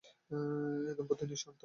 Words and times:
এ 0.31 0.35
দম্পতি 0.97 1.23
নিঃসন্তান। 1.25 1.59